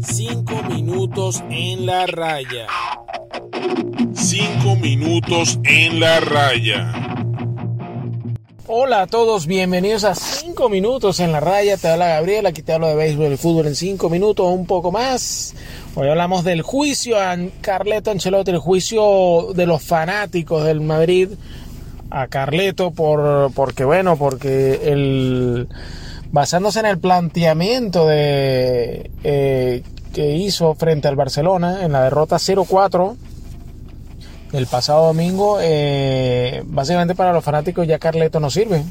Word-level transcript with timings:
Cinco 0.00 0.62
minutos 0.68 1.42
en 1.50 1.86
la 1.86 2.06
raya. 2.06 2.66
Cinco 4.14 4.76
minutos 4.76 5.58
en 5.64 6.00
la 6.00 6.20
raya. 6.20 6.92
Hola 8.68 9.02
a 9.02 9.06
todos, 9.06 9.46
bienvenidos 9.46 10.02
a 10.02 10.16
5 10.16 10.68
minutos 10.68 11.20
en 11.20 11.30
la 11.30 11.38
raya. 11.38 11.76
Te 11.76 11.86
habla 11.86 12.08
Gabriel, 12.08 12.46
aquí 12.46 12.62
te 12.62 12.72
hablo 12.72 12.88
de 12.88 12.96
béisbol 12.96 13.32
y 13.32 13.36
fútbol 13.36 13.68
en 13.68 13.76
5 13.76 14.10
minutos, 14.10 14.46
un 14.48 14.66
poco 14.66 14.90
más. 14.90 15.54
Hoy 15.94 16.08
hablamos 16.08 16.42
del 16.42 16.62
juicio 16.62 17.20
a 17.20 17.36
Carleto 17.60 18.10
Ancelotti, 18.10 18.50
el 18.50 18.58
juicio 18.58 19.52
de 19.54 19.66
los 19.66 19.82
fanáticos 19.82 20.64
del 20.64 20.80
Madrid 20.80 21.30
a 22.10 22.26
Carleto 22.26 22.90
por 22.90 23.52
porque 23.52 23.84
bueno, 23.84 24.16
porque 24.16 24.80
el 24.84 25.68
basándose 26.36 26.80
en 26.80 26.84
el 26.84 26.98
planteamiento 26.98 28.06
de 28.06 29.10
eh, 29.24 29.82
que 30.12 30.36
hizo 30.36 30.74
frente 30.74 31.08
al 31.08 31.16
Barcelona 31.16 31.82
en 31.82 31.92
la 31.92 32.04
derrota 32.04 32.36
0-4 32.36 33.16
el 34.52 34.66
pasado 34.66 35.06
domingo, 35.06 35.56
eh, 35.62 36.62
básicamente 36.66 37.14
para 37.14 37.32
los 37.32 37.42
fanáticos 37.42 37.86
ya 37.86 37.98
Carleto 37.98 38.38
no 38.38 38.50
sirve. 38.50 38.82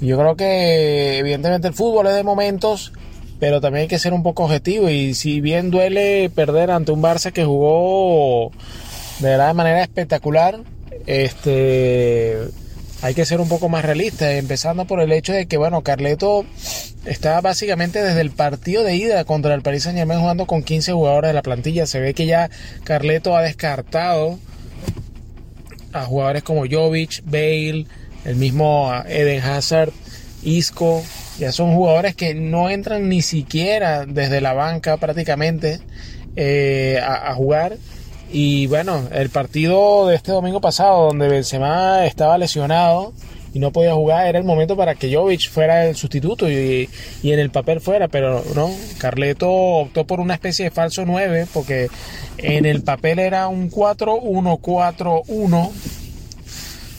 Yo 0.00 0.18
creo 0.18 0.34
que 0.34 1.18
evidentemente 1.18 1.68
el 1.68 1.74
fútbol 1.74 2.08
es 2.08 2.14
de 2.14 2.24
momentos, 2.24 2.92
pero 3.38 3.60
también 3.60 3.82
hay 3.82 3.88
que 3.88 4.00
ser 4.00 4.12
un 4.12 4.24
poco 4.24 4.42
objetivo. 4.42 4.90
Y 4.90 5.14
si 5.14 5.40
bien 5.40 5.70
duele 5.70 6.30
perder 6.34 6.72
ante 6.72 6.90
un 6.90 7.00
Barça 7.00 7.30
que 7.30 7.44
jugó 7.44 8.50
de 9.20 9.28
verdad 9.28 9.48
de 9.48 9.54
manera 9.54 9.82
espectacular, 9.84 10.58
este 11.06 12.40
hay 13.02 13.14
que 13.14 13.24
ser 13.24 13.40
un 13.40 13.48
poco 13.48 13.68
más 13.68 13.84
realista, 13.84 14.32
empezando 14.32 14.86
por 14.86 15.00
el 15.00 15.12
hecho 15.12 15.32
de 15.32 15.46
que, 15.46 15.56
bueno, 15.56 15.82
Carleto 15.82 16.46
está 17.04 17.40
básicamente 17.40 18.02
desde 18.02 18.20
el 18.20 18.30
partido 18.30 18.82
de 18.82 18.96
ida 18.96 19.24
contra 19.24 19.54
el 19.54 19.62
Paris 19.62 19.84
Saint 19.84 19.98
Germain 19.98 20.20
jugando 20.20 20.46
con 20.46 20.62
15 20.62 20.92
jugadores 20.92 21.28
de 21.28 21.34
la 21.34 21.42
plantilla. 21.42 21.86
Se 21.86 22.00
ve 22.00 22.14
que 22.14 22.26
ya 22.26 22.50
Carleto 22.84 23.36
ha 23.36 23.42
descartado 23.42 24.38
a 25.92 26.04
jugadores 26.04 26.42
como 26.42 26.64
Jovic, 26.68 27.22
Bale, 27.24 27.86
el 28.24 28.36
mismo 28.36 28.92
Eden 29.06 29.42
Hazard, 29.42 29.92
Isco, 30.42 31.02
ya 31.38 31.52
son 31.52 31.74
jugadores 31.74 32.14
que 32.14 32.34
no 32.34 32.70
entran 32.70 33.08
ni 33.08 33.22
siquiera 33.22 34.06
desde 34.06 34.40
la 34.40 34.52
banca 34.52 34.96
prácticamente 34.96 35.80
eh, 36.34 37.00
a, 37.02 37.34
jugar. 37.34 37.76
Y 38.30 38.66
bueno, 38.66 39.04
el 39.12 39.30
partido 39.30 40.08
de 40.08 40.16
este 40.16 40.32
domingo 40.32 40.60
pasado, 40.60 41.06
donde 41.06 41.28
Benzema 41.28 42.04
estaba 42.06 42.36
lesionado 42.38 43.12
y 43.54 43.58
no 43.58 43.70
podía 43.70 43.94
jugar, 43.94 44.26
era 44.26 44.38
el 44.38 44.44
momento 44.44 44.76
para 44.76 44.94
que 44.94 45.14
Jovic 45.14 45.48
fuera 45.48 45.86
el 45.86 45.96
sustituto 45.96 46.50
y, 46.50 46.90
y 47.22 47.32
en 47.32 47.38
el 47.38 47.50
papel 47.50 47.80
fuera, 47.80 48.08
pero 48.08 48.44
no, 48.54 48.70
Carleto 48.98 49.50
optó 49.50 50.06
por 50.06 50.20
una 50.20 50.34
especie 50.34 50.66
de 50.66 50.70
falso 50.70 51.06
9 51.06 51.46
porque 51.54 51.88
en 52.38 52.66
el 52.66 52.82
papel 52.82 53.18
era 53.18 53.48
un 53.48 53.70
4-1-4-1 53.70 55.70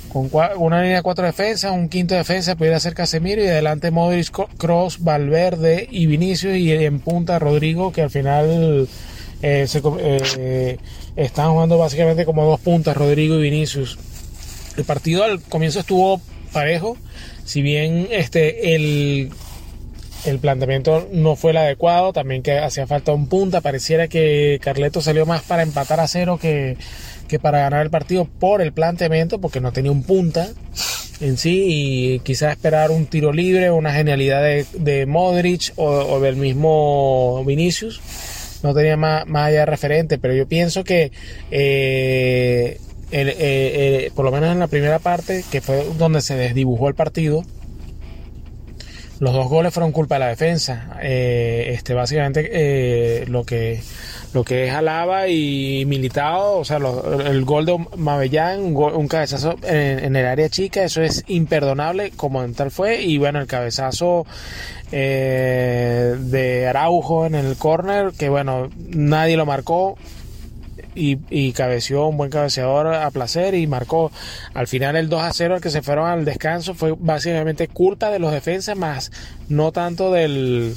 con 0.08 0.30
una 0.58 0.82
línea 0.82 0.98
de 0.98 1.04
cuatro 1.04 1.26
defensas, 1.26 1.72
un 1.72 1.90
quinto 1.90 2.16
defensa 2.16 2.56
pudiera 2.56 2.80
ser 2.80 2.94
Casemiro 2.94 3.44
y 3.44 3.48
adelante 3.48 3.92
Modric, 3.92 4.32
Cross, 4.58 5.04
Valverde 5.04 5.88
y 5.92 6.08
Vinicius 6.08 6.56
y 6.56 6.72
en 6.72 7.00
punta 7.00 7.40
Rodrigo 7.40 7.92
que 7.92 8.02
al 8.02 8.10
final 8.10 8.88
eh, 9.42 9.68
eh, 10.38 10.78
están 11.16 11.52
jugando 11.52 11.78
básicamente 11.78 12.26
como 12.26 12.46
dos 12.46 12.60
puntas 12.60 12.98
Rodrigo 12.98 13.36
y 13.36 13.42
Vinicius. 13.42 13.98
El 14.78 14.84
partido 14.84 15.24
al 15.24 15.42
comienzo 15.42 15.80
estuvo 15.80 16.22
parejo, 16.54 16.98
si 17.46 17.62
bien 17.62 18.08
este 18.12 18.76
el 18.76 19.32
el 20.26 20.40
planteamiento 20.40 21.08
no 21.12 21.36
fue 21.36 21.52
el 21.52 21.58
adecuado, 21.58 22.12
también 22.12 22.44
que 22.44 22.60
hacía 22.60 22.88
falta 22.88 23.14
un 23.14 23.28
punta, 23.28 23.62
pareciera 23.62 24.08
que 24.08 24.60
Carleto 24.62 25.02
salió 25.02 25.26
más 25.26 25.44
para 25.44 25.64
empatar 25.64 26.00
a 26.00 26.08
cero 26.08 26.38
que, 26.42 26.78
que 27.28 27.40
para 27.40 27.60
ganar 27.60 27.84
el 27.84 27.90
partido 27.90 28.26
por 28.26 28.62
el 28.62 28.74
planteamiento, 28.74 29.40
porque 29.40 29.62
no 29.62 29.72
tenía 29.72 29.92
un 29.92 30.04
punta 30.04 30.50
en 31.20 31.38
sí 31.38 31.66
y 31.68 32.20
quizás 32.20 32.52
esperar 32.52 32.92
un 32.92 33.06
tiro 33.06 33.32
libre, 33.32 33.72
una 33.72 33.94
genialidad 33.94 34.42
de, 34.42 34.66
de 34.74 35.06
Modric 35.06 35.74
o, 35.76 36.20
del 36.20 36.36
mismo 36.36 37.44
Vinicius, 37.46 38.02
no 38.64 38.74
tenía 38.74 38.98
más, 38.98 39.26
más 39.28 39.48
allá 39.48 39.60
de 39.62 39.66
referente, 39.66 40.18
pero 40.18 40.34
yo 40.34 40.48
pienso 40.48 40.84
que 40.84 41.12
eh, 41.52 42.80
eh, 43.12 43.36
eh, 43.38 44.12
por 44.16 44.26
lo 44.26 44.32
menos 44.32 44.52
en 44.52 44.60
la 44.60 44.68
primera 44.68 45.00
parte, 45.00 45.44
que 45.52 45.62
fue 45.62 45.86
donde 45.98 46.22
se 46.22 46.36
desdibujó 46.36 46.88
el 46.90 46.96
partido, 46.96 47.44
los 49.20 49.34
dos 49.34 49.48
goles 49.50 49.74
fueron 49.74 49.92
culpa 49.92 50.16
de 50.16 50.20
la 50.20 50.28
defensa. 50.28 50.98
Este, 51.02 51.94
básicamente 51.94 53.26
lo 53.28 53.46
que 53.46 53.82
lo 54.38 54.44
que 54.44 54.68
es 54.68 54.74
Alaba 54.74 55.28
y 55.30 55.84
Militado, 55.88 56.60
o 56.60 56.64
sea, 56.64 56.78
el 56.78 57.44
gol 57.44 57.66
de 57.66 57.84
Mavellán, 57.96 58.76
un, 58.76 59.08
cabezazo 59.08 59.56
en, 59.64 59.98
en, 59.98 60.16
el 60.16 60.28
área 60.28 60.48
chica, 60.48 60.84
eso 60.84 61.02
es 61.02 61.24
imperdonable 61.26 62.12
como 62.12 62.44
en 62.44 62.54
tal 62.54 62.70
fue. 62.70 63.02
Y 63.02 63.18
bueno, 63.18 63.40
el 63.40 63.48
cabezazo 63.48 64.28
eh, 64.92 66.16
de 66.20 66.68
Araujo 66.68 67.26
en 67.26 67.34
el 67.34 67.56
córner, 67.56 68.12
que 68.12 68.30
bueno, 68.30 68.70
nadie 68.78 69.38
lo 69.38 69.48
marcó, 69.48 69.98
y, 70.94 71.18
y, 71.32 71.52
cabeció 71.54 72.06
un 72.06 72.18
buen 72.18 72.30
cabeceador 72.30 72.94
a 72.94 73.10
placer 73.10 73.56
y 73.56 73.66
marcó 73.66 74.12
al 74.54 74.68
final 74.68 74.96
el 74.96 75.10
2 75.10 75.22
a 75.24 75.34
0 75.34 75.56
al 75.56 75.62
que 75.62 75.72
se 75.72 75.82
fueron 75.82 76.08
al 76.08 76.26
descanso 76.26 76.74
fue 76.76 76.96
básicamente 76.98 77.68
culpa 77.68 78.10
de 78.10 78.18
los 78.18 78.32
defensas 78.32 78.76
más 78.76 79.12
no 79.48 79.72
tanto 79.72 80.12
del 80.12 80.76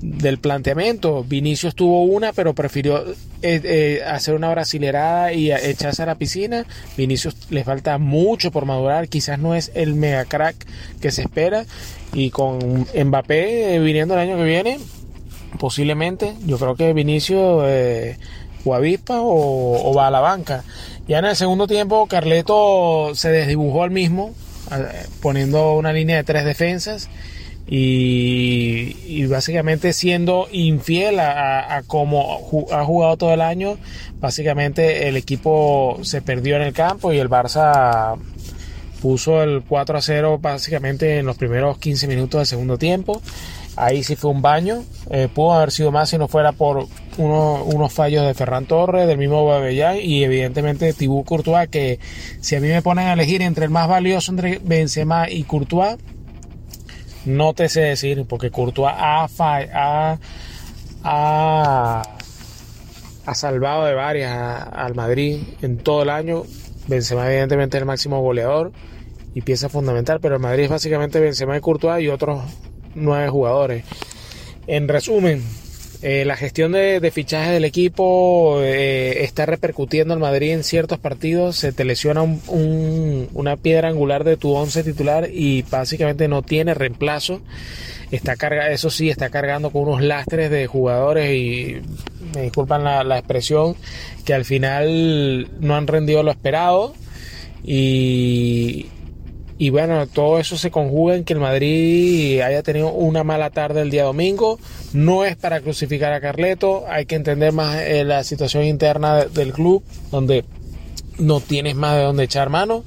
del 0.00 0.38
planteamiento. 0.38 1.24
Vinicius 1.24 1.74
tuvo 1.74 2.04
una 2.04 2.32
pero 2.32 2.54
prefirió 2.54 3.04
eh, 3.08 3.14
eh, 3.42 4.02
hacer 4.06 4.34
una 4.34 4.50
brasilerada 4.50 5.32
y 5.32 5.52
echarse 5.52 6.02
a 6.02 6.06
la 6.06 6.14
piscina. 6.14 6.64
Vinicius 6.96 7.50
le 7.50 7.64
falta 7.64 7.98
mucho 7.98 8.50
por 8.50 8.64
madurar 8.64 9.08
quizás 9.08 9.38
no 9.38 9.54
es 9.54 9.70
el 9.74 9.94
mega 9.94 10.24
crack 10.24 10.56
que 11.00 11.10
se 11.10 11.22
espera. 11.22 11.64
Y 12.12 12.30
con 12.30 12.86
Mbappé 12.94 13.74
eh, 13.74 13.78
viniendo 13.80 14.14
el 14.14 14.20
año 14.20 14.36
que 14.36 14.44
viene 14.44 14.78
posiblemente 15.58 16.34
yo 16.44 16.58
creo 16.58 16.76
que 16.76 16.92
Vinicius 16.92 17.64
o 18.64 18.74
avispa 18.74 19.20
o, 19.20 19.90
o, 19.90 19.94
va 19.94 20.08
a 20.08 20.10
la 20.10 20.20
banca. 20.20 20.62
Ya 21.06 21.18
en 21.18 21.24
el 21.24 21.36
segundo 21.36 21.66
tiempo 21.66 22.06
Carleto 22.06 23.12
se 23.14 23.30
desdibujó 23.30 23.82
al 23.82 23.90
mismo, 23.90 24.34
poniendo 25.22 25.74
una 25.74 25.92
línea 25.92 26.16
de 26.16 26.24
tres 26.24 26.44
defensas 26.44 27.08
y, 27.70 29.26
básicamente 29.26 29.92
siendo 29.92 30.48
infiel 30.50 31.20
a, 31.20 31.82
como 31.86 32.66
ha 32.72 32.84
jugado 32.84 33.16
todo 33.16 33.34
el 33.34 33.42
año. 33.42 33.76
Básicamente 34.20 35.08
el 35.08 35.16
equipo 35.16 35.98
se 36.02 36.22
perdió 36.22 36.56
en 36.56 36.62
el 36.62 36.72
campo 36.72 37.12
y 37.12 37.18
el 37.18 37.28
Barça 37.28 38.16
puso 39.02 39.42
el 39.42 39.62
4 39.62 39.98
a 39.98 40.02
0 40.02 40.38
básicamente 40.40 41.18
en 41.18 41.26
los 41.26 41.36
primeros 41.36 41.78
15 41.78 42.08
minutos 42.08 42.40
del 42.40 42.46
segundo 42.46 42.78
tiempo. 42.78 43.20
Ahí 43.76 44.02
sí 44.02 44.16
fue 44.16 44.32
un 44.32 44.42
baño. 44.42 44.82
Eh, 45.10 45.28
pudo 45.32 45.52
haber 45.52 45.70
sido 45.70 45.92
más 45.92 46.10
si 46.10 46.18
no 46.18 46.26
fuera 46.26 46.50
por 46.50 46.88
uno, 47.16 47.62
unos 47.64 47.92
fallos 47.92 48.26
de 48.26 48.34
Ferran 48.34 48.66
Torres, 48.66 49.06
del 49.06 49.18
mismo 49.18 49.44
Babellán 49.44 49.98
y 50.02 50.24
evidentemente 50.24 50.86
de 50.86 50.94
Tibú 50.94 51.22
Courtois, 51.24 51.68
que 51.68 52.00
si 52.40 52.56
a 52.56 52.60
mí 52.60 52.66
me 52.66 52.82
ponen 52.82 53.06
a 53.06 53.12
elegir 53.12 53.40
entre 53.42 53.66
el 53.66 53.70
más 53.70 53.86
valioso 53.86 54.32
entre 54.32 54.58
Benzema 54.58 55.30
y 55.30 55.44
Courtois, 55.44 55.96
no 57.28 57.54
te 57.54 57.68
sé 57.68 57.82
decir, 57.82 58.24
porque 58.28 58.50
Courtois 58.50 58.94
ha, 58.96 59.28
salvado 63.34 63.84
de 63.84 63.94
varias 63.94 64.32
al 64.72 64.94
Madrid 64.94 65.42
en 65.62 65.78
todo 65.78 66.02
el 66.02 66.10
año. 66.10 66.44
Benzema 66.86 67.26
evidentemente 67.28 67.76
es 67.76 67.82
el 67.82 67.86
máximo 67.86 68.20
goleador 68.22 68.72
y 69.34 69.42
pieza 69.42 69.68
fundamental, 69.68 70.20
pero 70.20 70.36
el 70.36 70.40
Madrid 70.40 70.64
es 70.64 70.70
básicamente 70.70 71.20
Benzema 71.20 71.56
y 71.56 71.60
Courtois 71.60 72.02
y 72.02 72.08
otros 72.08 72.42
nueve 72.94 73.28
jugadores. 73.28 73.84
En 74.66 74.88
resumen, 74.88 75.44
eh, 76.00 76.24
la 76.24 76.36
gestión 76.36 76.72
de, 76.72 77.00
de, 77.00 77.10
fichaje 77.10 77.50
del 77.50 77.64
equipo 77.64 78.60
eh, 78.62 79.24
está 79.24 79.46
repercutiendo 79.46 80.14
en 80.14 80.20
Madrid 80.20 80.52
en 80.52 80.62
ciertos 80.62 80.98
partidos. 80.98 81.56
Se 81.56 81.72
te 81.72 81.84
lesiona 81.84 82.22
un, 82.22 82.40
un, 82.46 83.28
una 83.34 83.56
piedra 83.56 83.88
angular 83.88 84.22
de 84.22 84.36
tu 84.36 84.52
once 84.52 84.84
titular 84.84 85.28
y 85.32 85.62
básicamente 85.62 86.28
no 86.28 86.42
tiene 86.42 86.74
reemplazo. 86.74 87.40
Está 88.12 88.36
carga, 88.36 88.70
eso 88.70 88.90
sí, 88.90 89.10
está 89.10 89.28
cargando 89.28 89.70
con 89.70 89.82
unos 89.82 90.00
lastres 90.00 90.50
de 90.50 90.66
jugadores 90.66 91.34
y 91.34 91.76
me 92.34 92.42
disculpan 92.42 92.84
la, 92.84 93.02
la 93.02 93.18
expresión 93.18 93.74
que 94.24 94.34
al 94.34 94.44
final 94.44 95.48
no 95.60 95.74
han 95.74 95.86
rendido 95.86 96.22
lo 96.22 96.30
esperado. 96.30 96.94
Y, 97.64 98.86
y 99.60 99.70
bueno, 99.70 100.06
todo 100.06 100.38
eso 100.38 100.56
se 100.56 100.70
conjuga 100.70 101.16
en 101.16 101.24
que 101.24 101.32
el 101.32 101.40
Madrid 101.40 102.40
haya 102.42 102.62
tenido 102.62 102.92
una 102.92 103.24
mala 103.24 103.50
tarde 103.50 103.80
el 103.80 103.90
día 103.90 104.04
domingo. 104.04 104.60
No 104.92 105.24
es 105.24 105.34
para 105.34 105.60
crucificar 105.60 106.12
a 106.12 106.20
Carleto, 106.20 106.84
hay 106.88 107.06
que 107.06 107.16
entender 107.16 107.52
más 107.52 107.76
eh, 107.82 108.04
la 108.04 108.22
situación 108.22 108.62
interna 108.62 109.16
de, 109.16 109.28
del 109.28 109.52
club, 109.52 109.82
donde 110.12 110.44
no 111.18 111.40
tienes 111.40 111.74
más 111.74 111.96
de 111.96 112.02
dónde 112.02 112.24
echar 112.24 112.50
mano. 112.50 112.84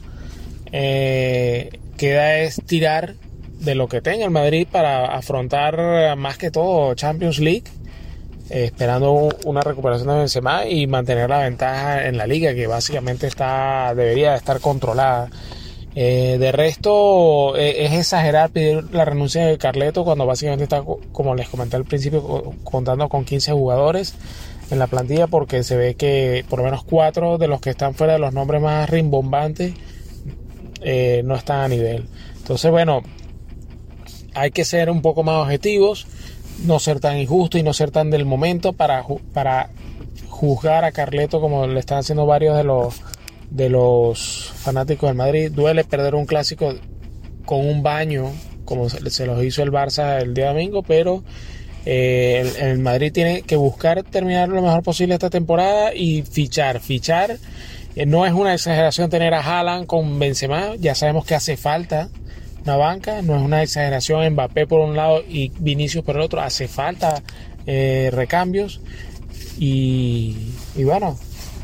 Eh, 0.71 1.77
queda 1.97 2.37
es 2.37 2.61
tirar 2.65 3.15
de 3.59 3.75
lo 3.75 3.89
que 3.89 3.99
tenga 3.99 4.23
el 4.23 4.31
Madrid 4.31 4.65
para 4.71 5.13
afrontar 5.13 6.15
más 6.15 6.37
que 6.37 6.51
todo 6.51 6.95
Champions 6.95 7.39
League, 7.39 7.65
eh, 8.49 8.63
esperando 8.63 9.29
una 9.43 9.59
recuperación 9.59 10.07
de 10.07 10.15
Benzema 10.15 10.65
y 10.65 10.87
mantener 10.87 11.29
la 11.29 11.39
ventaja 11.39 12.07
en 12.07 12.15
la 12.15 12.25
liga 12.25 12.53
que 12.53 12.65
básicamente 12.65 13.27
está 13.27 13.93
debería 13.93 14.31
de 14.31 14.37
estar 14.37 14.61
controlada. 14.61 15.29
Eh, 15.93 16.37
de 16.39 16.51
resto, 16.51 17.57
eh, 17.57 17.85
es 17.85 17.91
exagerar 17.91 18.49
pedir 18.49 18.93
la 18.93 19.03
renuncia 19.03 19.45
de 19.45 19.57
Carleto 19.57 20.05
cuando 20.05 20.25
básicamente 20.25 20.63
está, 20.63 20.83
como 21.11 21.35
les 21.35 21.49
comenté 21.49 21.75
al 21.75 21.85
principio, 21.85 22.53
contando 22.63 23.09
con 23.09 23.25
15 23.25 23.51
jugadores 23.51 24.15
en 24.69 24.79
la 24.79 24.87
plantilla 24.87 25.27
porque 25.27 25.63
se 25.63 25.75
ve 25.75 25.95
que 25.95 26.45
por 26.49 26.59
lo 26.59 26.65
menos 26.65 26.83
cuatro 26.85 27.37
de 27.37 27.49
los 27.49 27.59
que 27.59 27.71
están 27.71 27.93
fuera 27.93 28.13
de 28.13 28.19
los 28.19 28.33
nombres 28.33 28.61
más 28.61 28.89
rimbombantes 28.89 29.73
no 31.23 31.35
están 31.35 31.59
a 31.59 31.67
nivel. 31.67 32.07
Entonces, 32.37 32.71
bueno, 32.71 33.03
hay 34.33 34.51
que 34.51 34.65
ser 34.65 34.89
un 34.89 35.01
poco 35.01 35.23
más 35.23 35.43
objetivos, 35.43 36.07
no 36.65 36.79
ser 36.79 36.99
tan 36.99 37.17
injusto 37.17 37.57
y 37.57 37.63
no 37.63 37.73
ser 37.73 37.91
tan 37.91 38.09
del 38.09 38.25
momento 38.25 38.73
para, 38.73 39.03
para 39.33 39.69
juzgar 40.29 40.85
a 40.85 40.91
Carleto 40.91 41.41
como 41.41 41.67
le 41.67 41.79
están 41.79 41.99
haciendo 41.99 42.25
varios 42.25 42.55
de 42.57 42.63
los 42.63 43.01
de 43.51 43.69
los 43.69 44.51
fanáticos 44.55 45.09
del 45.09 45.17
Madrid. 45.17 45.51
Duele 45.51 45.83
perder 45.83 46.15
un 46.15 46.25
clásico 46.25 46.73
con 47.45 47.67
un 47.67 47.83
baño, 47.83 48.31
como 48.65 48.89
se 48.89 49.25
los 49.25 49.43
hizo 49.43 49.61
el 49.61 49.71
Barça 49.71 50.19
el 50.21 50.33
día 50.33 50.47
domingo, 50.47 50.81
pero 50.81 51.23
eh, 51.85 52.51
el, 52.59 52.79
Madrid 52.79 53.11
tiene 53.11 53.41
que 53.43 53.55
buscar 53.55 54.03
terminar 54.03 54.49
lo 54.49 54.61
mejor 54.61 54.83
posible 54.83 55.13
esta 55.13 55.29
temporada 55.29 55.93
y 55.93 56.23
fichar. 56.23 56.79
Fichar 56.79 57.37
eh, 57.95 58.05
no 58.05 58.25
es 58.25 58.33
una 58.33 58.53
exageración 58.53 59.09
tener 59.09 59.33
a 59.33 59.41
Haaland 59.41 59.85
con 59.85 60.17
Benzema, 60.17 60.75
ya 60.77 60.95
sabemos 60.95 61.25
que 61.25 61.35
hace 61.35 61.57
falta 61.57 62.09
una 62.63 62.77
banca, 62.77 63.21
no 63.21 63.35
es 63.35 63.41
una 63.41 63.63
exageración 63.63 64.33
Mbappé 64.33 64.67
por 64.67 64.81
un 64.81 64.95
lado 64.95 65.23
y 65.27 65.51
Vinicius 65.59 66.05
por 66.05 66.15
el 66.15 66.21
otro, 66.21 66.41
hace 66.41 66.67
falta 66.67 67.23
eh, 67.65 68.09
recambios 68.13 68.81
y, 69.57 70.35
bueno, 70.83 71.19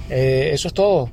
eh, 0.09 0.51
eso 0.53 0.67
es 0.67 0.73
todo. 0.73 1.09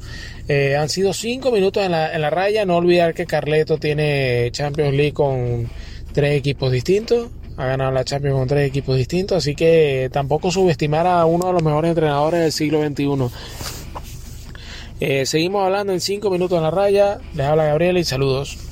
Eh, 0.48 0.76
han 0.76 0.88
sido 0.88 1.12
cinco 1.12 1.50
minutos 1.50 1.84
en 1.84 1.92
la, 1.92 2.14
en 2.14 2.20
la 2.20 2.30
raya, 2.30 2.64
no 2.64 2.76
olvidar 2.76 3.14
que 3.14 3.26
Carleto 3.26 3.78
tiene 3.78 4.50
Champions 4.52 4.94
League 4.94 5.12
con 5.12 5.68
tres 6.12 6.38
equipos 6.38 6.70
distintos, 6.70 7.30
ha 7.56 7.66
ganado 7.66 7.92
la 7.92 8.04
Champions 8.04 8.36
con 8.36 8.48
tres 8.48 8.68
equipos 8.68 8.96
distintos, 8.96 9.38
así 9.38 9.54
que 9.54 10.10
tampoco 10.12 10.50
subestimar 10.50 11.06
a 11.06 11.24
uno 11.24 11.46
de 11.46 11.52
los 11.52 11.62
mejores 11.62 11.90
entrenadores 11.90 12.40
del 12.40 12.52
siglo 12.52 12.82
XXI. 12.84 13.30
seguimos 15.24 15.64
hablando 15.64 15.92
en 15.92 16.00
cinco 16.00 16.30
minutos 16.30 16.56
en 16.56 16.64
la 16.64 16.70
raya. 16.70 17.18
Les 17.34 17.46
habla 17.46 17.64
Gabriel 17.64 17.98
y 17.98 18.04
saludos. 18.04 18.63